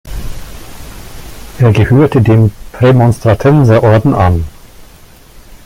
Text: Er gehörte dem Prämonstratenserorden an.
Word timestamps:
Er 1.59 1.73
gehörte 1.73 2.23
dem 2.23 2.51
Prämonstratenserorden 2.71 4.15
an. 4.15 4.45